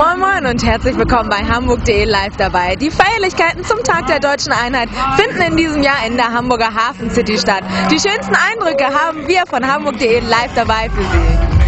Moin 0.00 0.18
Moin 0.18 0.46
und 0.46 0.64
herzlich 0.64 0.96
willkommen 0.96 1.28
bei 1.28 1.44
Hamburg.de 1.44 2.06
live 2.06 2.34
dabei. 2.38 2.74
Die 2.74 2.90
Feierlichkeiten 2.90 3.62
zum 3.64 3.84
Tag 3.84 4.06
der 4.06 4.18
deutschen 4.18 4.50
Einheit 4.50 4.88
finden 5.16 5.42
in 5.42 5.58
diesem 5.58 5.82
Jahr 5.82 6.06
in 6.06 6.16
der 6.16 6.32
Hamburger 6.32 6.74
Hafen 6.74 7.10
City 7.10 7.36
statt. 7.36 7.62
Die 7.90 8.00
schönsten 8.00 8.34
Eindrücke 8.34 8.86
haben 8.86 9.28
wir 9.28 9.42
von 9.46 9.62
Hamburg.de 9.62 10.20
live 10.20 10.54
dabei 10.54 10.88
für 10.88 11.02
Sie. 11.02 11.59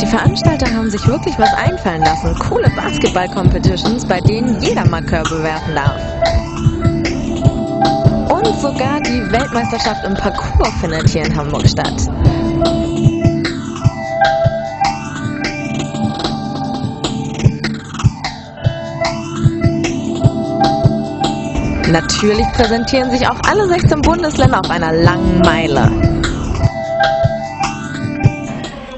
Die 0.00 0.06
Veranstalter 0.06 0.72
haben 0.74 0.90
sich 0.90 1.06
wirklich 1.06 1.38
was 1.38 1.52
einfallen 1.54 2.02
lassen. 2.02 2.34
Coole 2.38 2.70
Basketball-Competitions, 2.76 4.04
bei 4.04 4.20
denen 4.20 4.60
jeder 4.60 4.86
Markeur 4.88 5.22
bewerten 5.22 5.74
darf. 5.74 6.00
Und 8.30 8.60
sogar 8.60 9.00
die 9.00 9.32
Weltmeisterschaft 9.32 10.04
im 10.04 10.14
Parcours 10.14 10.72
findet 10.80 11.08
hier 11.08 11.24
in 11.24 11.34
Hamburg 11.34 11.66
statt. 11.66 12.08
Natürlich 21.90 22.46
präsentieren 22.52 23.10
sich 23.10 23.26
auch 23.26 23.40
alle 23.48 23.66
16 23.68 24.02
Bundesländer 24.02 24.60
auf 24.60 24.70
einer 24.70 24.92
langen 24.92 25.40
Meile. 25.40 25.90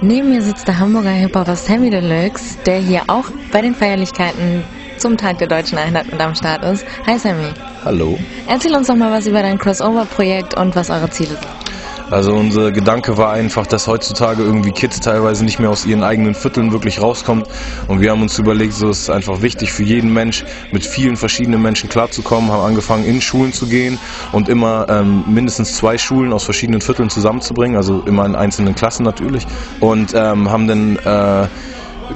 Neben 0.00 0.30
mir 0.30 0.40
sitzt 0.42 0.68
der 0.68 0.78
Hamburger 0.78 1.10
Hip-Hopper 1.10 1.56
Sammy 1.56 1.90
Deluxe, 1.90 2.56
der 2.64 2.78
hier 2.78 3.02
auch 3.08 3.30
bei 3.50 3.60
den 3.60 3.74
Feierlichkeiten 3.74 4.62
zum 4.96 5.16
Tag 5.16 5.38
der 5.38 5.48
deutschen 5.48 5.76
Einheit 5.76 6.10
mit 6.10 6.20
am 6.20 6.36
Start 6.36 6.64
ist. 6.64 6.86
Hi 7.04 7.18
Sammy. 7.18 7.48
Hallo. 7.84 8.16
Erzähl 8.46 8.76
uns 8.76 8.86
doch 8.86 8.94
mal 8.94 9.10
was 9.10 9.26
über 9.26 9.42
dein 9.42 9.58
Crossover-Projekt 9.58 10.56
und 10.56 10.76
was 10.76 10.90
eure 10.90 11.10
Ziele 11.10 11.30
sind. 11.30 11.67
Also 12.10 12.32
unser 12.32 12.72
Gedanke 12.72 13.18
war 13.18 13.32
einfach, 13.32 13.66
dass 13.66 13.86
heutzutage 13.86 14.42
irgendwie 14.42 14.72
Kids 14.72 15.00
teilweise 15.00 15.44
nicht 15.44 15.58
mehr 15.58 15.68
aus 15.68 15.84
ihren 15.84 16.02
eigenen 16.02 16.34
Vierteln 16.34 16.72
wirklich 16.72 17.02
rauskommen. 17.02 17.44
Und 17.86 18.00
wir 18.00 18.10
haben 18.10 18.22
uns 18.22 18.38
überlegt, 18.38 18.72
so 18.72 18.88
ist 18.88 19.02
es 19.02 19.10
einfach 19.10 19.42
wichtig 19.42 19.72
für 19.72 19.82
jeden 19.82 20.12
Mensch, 20.12 20.44
mit 20.72 20.86
vielen 20.86 21.16
verschiedenen 21.16 21.60
Menschen 21.60 21.90
klarzukommen, 21.90 22.50
haben 22.50 22.62
angefangen 22.62 23.04
in 23.04 23.20
Schulen 23.20 23.52
zu 23.52 23.66
gehen 23.66 23.98
und 24.32 24.48
immer 24.48 24.86
ähm, 24.88 25.24
mindestens 25.26 25.76
zwei 25.76 25.98
Schulen 25.98 26.32
aus 26.32 26.44
verschiedenen 26.44 26.80
Vierteln 26.80 27.10
zusammenzubringen, 27.10 27.76
also 27.76 28.02
immer 28.06 28.24
in 28.24 28.36
einzelnen 28.36 28.74
Klassen 28.74 29.02
natürlich. 29.02 29.46
Und 29.80 30.14
ähm, 30.14 30.50
haben 30.50 30.66
dann 30.66 30.96
äh, 30.96 31.46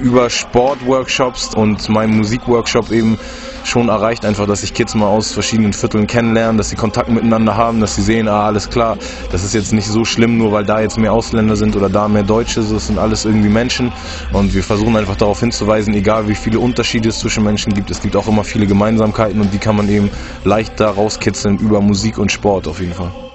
über 0.01 0.31
Sportworkshops 0.31 1.55
und 1.55 1.89
meinem 1.91 2.17
Musikworkshop 2.17 2.91
eben 2.91 3.19
schon 3.65 3.89
erreicht, 3.89 4.25
einfach, 4.25 4.47
dass 4.47 4.61
sich 4.61 4.75
Kids 4.75 4.95
mal 4.95 5.07
aus 5.07 5.33
verschiedenen 5.33 5.73
Vierteln 5.73 6.07
kennenlernen, 6.07 6.59
dass 6.59 6.71
sie 6.71 6.77
Kontakt 6.77 7.09
miteinander 7.09 7.57
haben, 7.57 7.81
dass 7.81 7.95
sie 7.95 8.03
sehen, 8.03 8.29
ah, 8.29 8.47
alles 8.47 8.71
klar, 8.71 8.97
das 9.31 9.45
ist 9.45 9.55
jetzt 9.55 9.73
nicht 9.73 9.87
so 9.87 10.05
schlimm, 10.05 10.39
nur 10.39 10.53
weil 10.53 10.65
da 10.65 10.81
jetzt 10.81 10.99
mehr 10.99 11.13
Ausländer 11.13 11.57
sind 11.57 11.77
oder 11.77 11.89
da 11.89 12.09
mehr 12.09 12.23
Deutsche, 12.23 12.61
das 12.61 12.87
sind 12.87 12.99
alles 12.99 13.25
irgendwie 13.25 13.49
Menschen 13.49 13.93
und 14.33 14.55
wir 14.55 14.63
versuchen 14.63 14.97
einfach 14.97 15.17
darauf 15.17 15.41
hinzuweisen, 15.41 15.95
egal 15.95 16.29
wie 16.29 16.35
viele 16.35 16.59
Unterschiede 16.59 17.09
es 17.09 17.19
zwischen 17.19 17.45
Menschen 17.45 17.73
gibt, 17.75 17.91
es 17.91 18.01
gibt 18.01 18.17
auch 18.17 18.29
immer 18.29 18.45
viele 18.45 18.67
Gemeinsamkeiten 18.67 19.41
und 19.41 19.53
die 19.53 19.59
kann 19.59 19.77
man 19.77 19.89
eben 19.89 20.11
leicht 20.45 20.79
da 20.81 20.91
rauskitzeln 20.91 21.59
über 21.59 21.81
Musik 21.81 22.19
und 22.19 22.31
Sport 22.31 22.69
auf 22.69 22.81
jeden 22.81 22.95
Fall. 22.95 23.31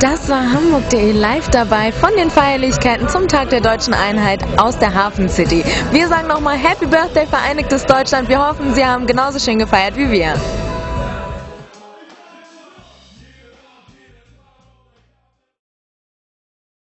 Das 0.00 0.28
war 0.28 0.50
Hamburg.de 0.52 1.12
live 1.12 1.48
dabei 1.50 1.92
von 1.92 2.10
den 2.16 2.30
Feierlichkeiten 2.30 3.08
zum 3.08 3.28
Tag 3.28 3.50
der 3.50 3.60
deutschen 3.60 3.94
Einheit 3.94 4.42
aus 4.58 4.78
der 4.78 4.92
Hafen 4.92 5.28
City. 5.28 5.64
Wir 5.92 6.08
sagen 6.08 6.26
nochmal 6.28 6.56
Happy 6.56 6.86
Birthday 6.86 7.26
Vereinigtes 7.26 7.86
Deutschland. 7.86 8.28
Wir 8.28 8.46
hoffen, 8.46 8.74
Sie 8.74 8.84
haben 8.84 9.06
genauso 9.06 9.38
schön 9.38 9.58
gefeiert 9.58 9.96
wie 9.96 10.10
wir. 10.10 10.34